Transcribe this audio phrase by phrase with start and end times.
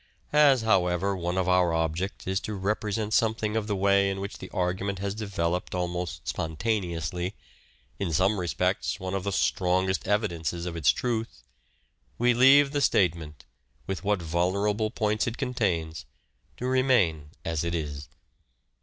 [0.33, 4.19] As, however, one of our objects is to represent some thing of the way in
[4.19, 7.35] which the argument has developed SPECIAL CHARACTERISTICS 133 almost spontaneously—
[8.07, 11.43] in some respects one of the strongest evidences of its truth—
[12.17, 13.45] we leave the state ment,
[13.85, 16.07] with what vulnerable points it contains,
[16.57, 18.09] to remain as it is.